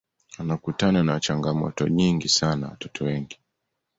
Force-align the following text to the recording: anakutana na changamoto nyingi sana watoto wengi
anakutana 0.39 1.03
na 1.03 1.19
changamoto 1.19 1.87
nyingi 1.87 2.29
sana 2.29 2.67
watoto 2.67 3.05
wengi 3.05 3.37